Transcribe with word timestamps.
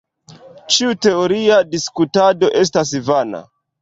Ĉiu 0.75 0.95
teoria 1.07 1.59
diskutado 1.75 2.51
estas 2.63 2.95
vana. 3.11 3.45